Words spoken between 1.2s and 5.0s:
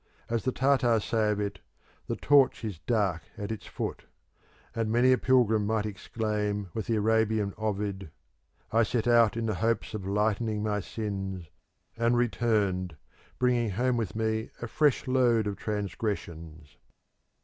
of it, "The Torch is dark at its foot," and